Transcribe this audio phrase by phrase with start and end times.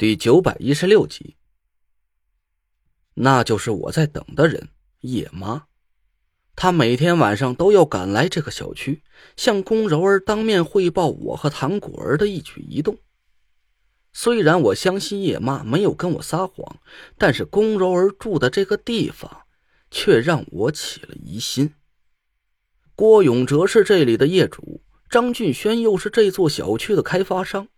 [0.00, 1.36] 第九百一十六集，
[3.12, 5.66] 那就是我在等的人叶妈，
[6.56, 9.02] 她每天晚上都要赶来这个小区，
[9.36, 12.96] 向宫柔儿当面汇报我和唐果儿的一举一动。
[14.14, 16.80] 虽然我相信叶妈没有跟我撒谎，
[17.18, 19.42] 但是宫柔儿住的这个地方，
[19.90, 21.74] 却让我起了疑心。
[22.94, 27.68] 郭永哲是这里的业主，张俊轩又是这座小区的开发商。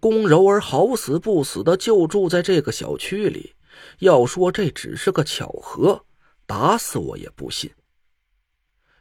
[0.00, 3.54] 宫柔儿好死不死的就住在这个小区里，
[3.98, 6.06] 要说这只是个巧合，
[6.46, 7.70] 打死我也不信。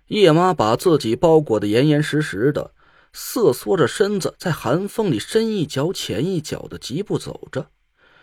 [0.07, 2.73] 叶妈把自己包裹的严严实实的，
[3.13, 7.71] 瑟缩着身子在寒风里深一脚浅一脚的疾步走着，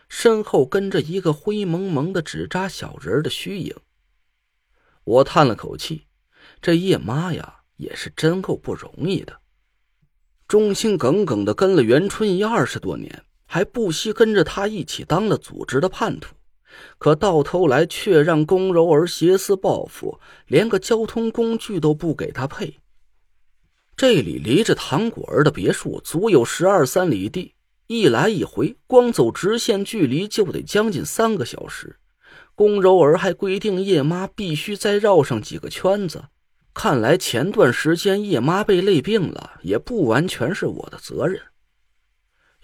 [0.08, 3.74] 身后跟着一个灰蒙蒙的纸扎小人的虚影。
[5.04, 6.06] 我叹了口气，
[6.60, 9.40] 这叶妈呀，也是真够不容易的。
[10.48, 16.36] 忠心耿耿的跟了袁春怡二十多年，还不惜跟着他一起当了组织的叛徒，
[16.98, 22.78] 可到头来却让宫柔儿挟私报复，连个交通工具都不给他配。
[23.96, 27.54] 这里离着唐果儿的别墅足有十二三里地，
[27.88, 31.96] 一来一回，光走直线距离就得将近三个小时。
[32.54, 36.26] 宫柔儿还规定叶妈必须再绕上几个圈子。
[36.78, 41.40] 看来前段时间叶妈被累病了，也不完全是我的责任。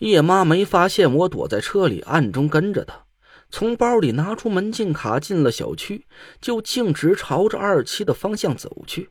[0.01, 3.07] 叶妈没发现我躲在车里暗中跟着她，
[3.49, 6.07] 从包里拿出门禁卡进了小区，
[6.43, 9.09] 就径直朝着二期的方向走去。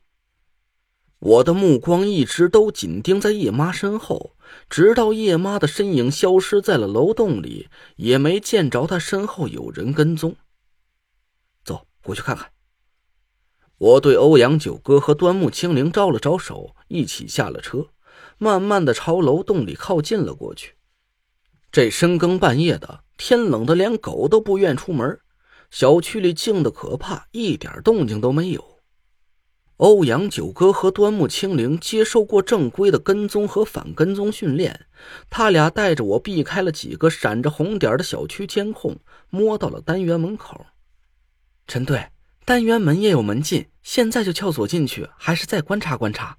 [1.18, 4.36] 我的目光一直都紧盯在叶妈身后，
[4.70, 10.36] 直到叶妈的身影消失在了楼栋里，也没见着她身后有人跟踪。
[11.64, 12.52] 走过去看看。
[13.82, 17.88] 我对欧阳九哥和端木清灵招了招手，一起下了车，
[18.38, 20.76] 慢慢的朝楼洞里靠近了过去。
[21.72, 25.20] 这深更半夜的，天冷的连狗都不愿出门，
[25.72, 28.78] 小区里静的可怕，一点动静都没有。
[29.78, 34.86] 欧阳九哥和端木清灵接受过正规的跟踪和反跟踪训练，
[35.28, 38.98] 他俩带着我避开了几个闪着红点的小区监控，
[39.32, 40.68] 摸到了单元门口。
[41.66, 42.11] 陈队。
[42.44, 46.38] 单元门也有门禁，现在就撬锁进去，还是再观察观察？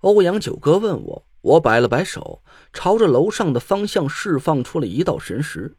[0.00, 2.42] 欧阳九哥问我，我摆了摆手，
[2.72, 5.76] 朝着楼上的方向释放出了一道神识。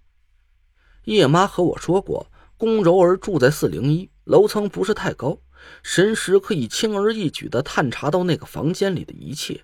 [1.05, 5.39] 叶妈和我说过，宫柔儿住在四零一楼层，不是太高，
[5.81, 9.63] 神识可以轻而易举的探查到那个房间里的一切。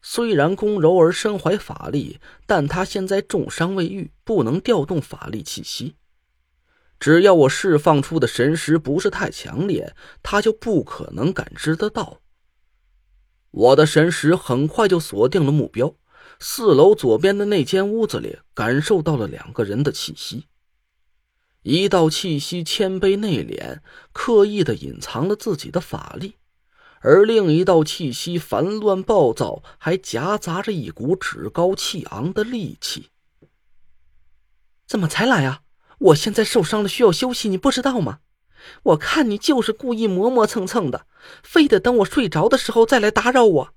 [0.00, 5.96] 虽然宫柔儿身怀法力，但她现在重伤未愈，不能调动法力气息。
[7.00, 12.20] 只要我释放出的神识不是太强烈，他就不可能感知得到。
[13.50, 15.96] 我的神识很快就锁定了目标，
[16.38, 20.46] 四楼左边的那间屋子里，感受到了两个人的气息。
[21.62, 23.80] 一道气息谦卑内敛，
[24.12, 26.36] 刻意的隐藏了自己的法力，
[27.00, 33.08] 而另一道气息烦乱暴躁，还夹杂着一股趾高气昂的戾气。
[34.86, 35.62] 怎么才来啊？
[36.00, 38.20] 我现在受伤了，需要休息，你不知道吗？
[38.82, 41.06] 我看你就是故意磨磨蹭蹭的，
[41.42, 43.74] 非得等我睡着的时候再来打扰我。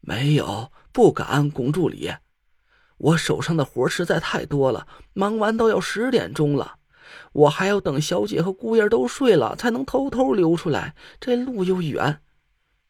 [0.00, 2.12] 没有，不敢，龚助理，
[2.96, 6.76] 我手上的活实在太多了，忙完都要十点钟了，
[7.32, 12.20] 我还要等小姐和姑爷都睡了，才能偷偷溜出来，这路又远。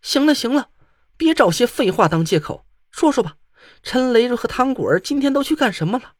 [0.00, 0.68] 行了行了，
[1.16, 3.36] 别找些废话当借口，说说吧，
[3.82, 6.12] 陈雷和汤果儿今天都去干什么了？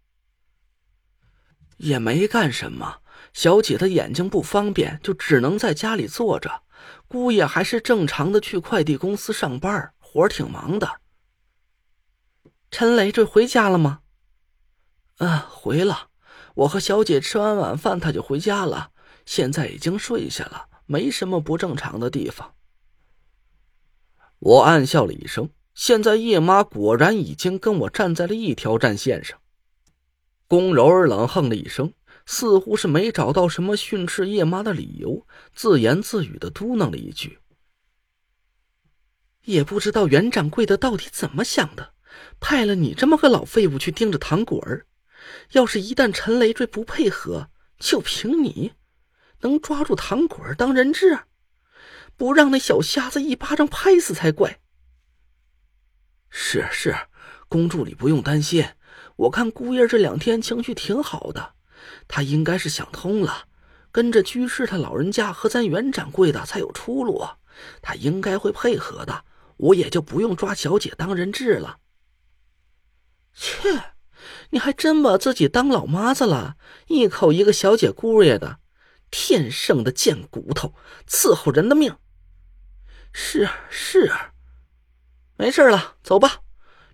[1.78, 2.98] 也没干什么，
[3.32, 6.62] 小姐的眼睛不方便，就只能在家里坐着。
[7.08, 11.00] 姑爷还是正常的去快递公司上班，活挺忙的。
[12.70, 14.00] 陈雷这回家了吗？
[15.16, 16.08] 啊，回了。
[16.54, 18.90] 我和小姐吃完晚饭，他就回家了。
[19.24, 22.54] 现在已经睡下了，没什么不正常的地方。
[24.38, 29.38] 我暗笑了一声，现在叶妈果然已经跟我站在了一条战线上。
[30.48, 31.92] 宫柔儿冷哼了一声，
[32.24, 37.38] 似乎是没找到什么训斥叶妈的理由，自言自语的嘟囔了一句
[39.44, 41.92] ：“也不知道袁掌柜的到底怎么想的，
[42.40, 44.86] 派了你这么个老废物去盯着唐果儿。
[45.52, 48.72] 要是一旦陈累赘不配合，就凭你，
[49.40, 51.18] 能抓住唐果儿当人质，
[52.16, 54.60] 不让那小瞎子一巴掌拍死才怪。
[56.30, 56.96] ”“是是，
[57.48, 58.64] 宫助理不用担心。”
[59.18, 61.54] 我看姑爷这两天情绪挺好的，
[62.06, 63.48] 他应该是想通了，
[63.90, 67.26] 跟着居士他老人家和咱袁掌柜的才有出路，
[67.82, 69.24] 他应该会配合的，
[69.56, 71.78] 我也就不用抓小姐当人质了。
[73.34, 73.94] 切，
[74.50, 76.56] 你还真把自己当老妈子了，
[76.86, 78.60] 一口一个小姐姑爷的，
[79.10, 80.74] 天生的贱骨头，
[81.08, 81.96] 伺候人的命。
[83.12, 84.32] 是啊是啊，
[85.36, 86.42] 没事了，走吧，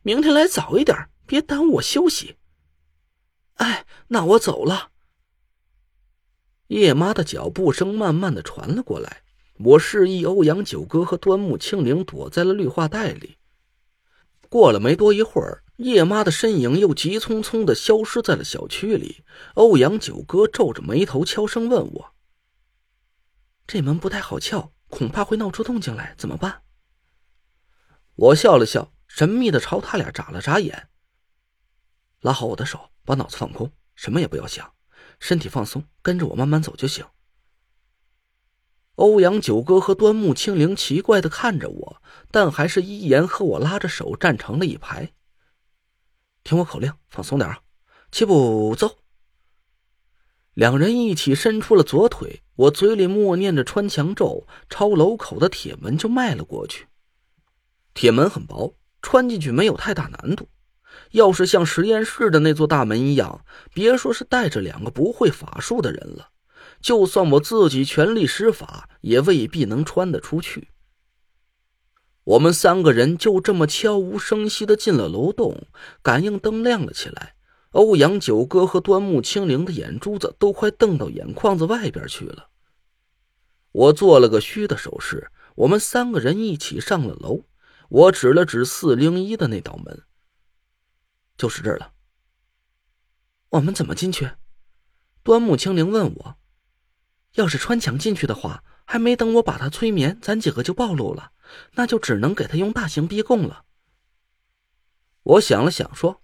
[0.02, 2.36] 明天来早一点，别耽误我休息。
[3.54, 4.90] 哎，那我走了。
[6.68, 9.22] 叶妈的脚步声慢慢的传了过来，
[9.58, 13.36] 我示意欧阳九哥和端木清灵躲在了绿化带里。
[14.48, 19.24] 过了没多一会儿，叶妈的身影又急匆匆的消失在了小区里。
[19.54, 22.14] 欧阳九哥皱着眉头，悄声问我
[23.66, 26.62] ：“这门不太好撬，恐怕会闹出动静来，怎么办？”
[28.16, 30.88] 我笑了笑，神秘的朝他俩眨了眨眼，
[32.24, 34.72] 拉好我的手，把脑子放空，什么也不要想。
[35.20, 37.04] 身体放松，跟着我慢慢走就行。
[38.94, 45.12] 欧阳九哥和端木清灵奇怪的看着我，但还是依言和我拉着手站成了一排。
[46.42, 47.60] 听我口令，放松点啊！
[48.10, 49.00] 齐步走。
[50.54, 56.86] 两人一起伸出了左腿，我嘴里默念着穿墙咒，朝楼口的铁门就迈了过去。
[57.92, 60.48] 铁门很薄，穿进去没有太大难度。
[61.14, 66.30] 要是像实验室的那座大门一样，别说是带着两个不会法术的人了，
[66.80, 70.70] 就算我自己全力施法，也未必能穿得出去。
[72.24, 75.68] 我们三个人就这么悄无声息的进了楼洞，
[76.02, 77.36] 感应灯亮了起来。
[77.70, 82.48] 欧阳九哥和端木清灵的眼珠子都快瞪到眼眶子外边去了。
[83.70, 87.44] 我做了个虚的手势，我们三个人一起上了楼。
[87.88, 90.02] 我指了指四零一的那道门。
[91.36, 91.92] 就是这儿了。
[93.50, 94.30] 我们怎么进去？
[95.22, 96.36] 端木清灵问我。
[97.34, 101.32] 要是穿墙进去的话，还没等我把他催眠，咱几个就暴露了，
[101.72, 103.64] 那就只能给他用大刑逼供了。
[105.22, 106.22] 我想了想，说：“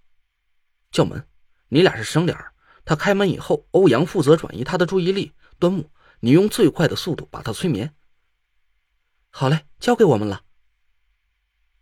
[0.92, 1.26] 叫门，
[1.68, 2.38] 你俩是生脸
[2.84, 5.32] 他开门以后，欧阳负责转移他的注意力。
[5.58, 5.90] 端木，
[6.20, 7.94] 你用最快的速度把他催眠。”
[9.30, 10.44] 好嘞，交给我们了。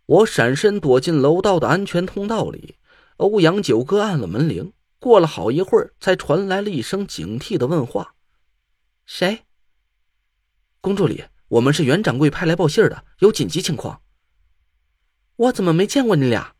[0.05, 2.78] 我闪身躲进楼道的安全通道里。
[3.19, 8.15] 欧阳九哥按了门铃，过了好一会儿，才传来了一声警惕的问话
[9.05, 9.41] ：“谁？”
[10.79, 14.01] 龚助理，我们是袁掌柜派来报信的，有紧急情况。
[15.35, 16.55] 我怎么没见过你俩？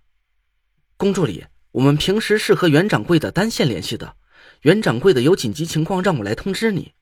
[0.97, 4.17] 龚助理，我们平时是和袁掌柜的单线联系的，
[4.63, 6.93] 袁掌柜的有紧急情况让我来通知你。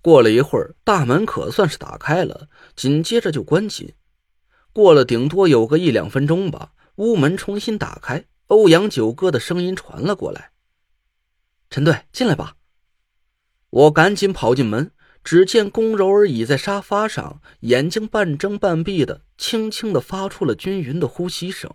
[0.00, 3.92] 过了一会儿，大门可算是打开了，紧接着就关紧。
[4.72, 6.70] 过了顶多有个一两分钟吧。
[6.96, 10.52] 屋门重新打开，欧阳九哥的声音传了过来
[11.68, 12.56] ：“陈队，进来吧。”
[13.70, 14.92] 我赶紧跑进门，
[15.24, 21.74] 只见龚柔儿倚在沙发上，眼睛半睁半闭的，轻轻的发出了均匀的呼吸声。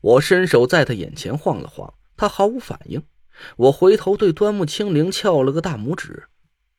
[0.00, 3.02] 我伸手在他眼前晃了晃，他毫无反应。
[3.56, 6.28] 我回头对端木清灵翘了个大拇指：“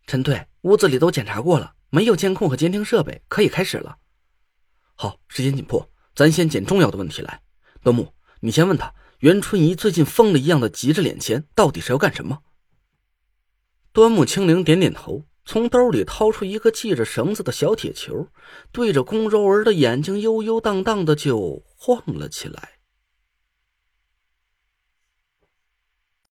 [0.07, 3.99] 陈队，屋子里都检查过了，没有监控和监听设备，可以开始了。”
[4.95, 5.88] 好，时间紧迫。
[6.18, 7.44] 咱先捡重要的问题来，
[7.84, 8.08] 端木，
[8.40, 12.40] 你先问他，袁春怡最近疯了一样的急着敛钱，到底是要干什么？
[13.94, 18.30] 端木清灵点点头，从兜里掏出一个系着绳子的小铁球，
[18.72, 22.76] 对着宫周儿的眼睛悠悠荡荡的就晃了起来。